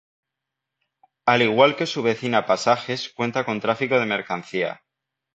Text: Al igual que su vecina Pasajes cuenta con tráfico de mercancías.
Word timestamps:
Al 1.27 1.43
igual 1.43 1.75
que 1.75 1.85
su 1.85 2.01
vecina 2.01 2.47
Pasajes 2.47 3.13
cuenta 3.13 3.45
con 3.45 3.59
tráfico 3.59 3.99
de 3.99 4.07
mercancías. 4.07 4.79